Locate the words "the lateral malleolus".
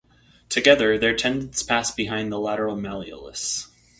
2.31-3.67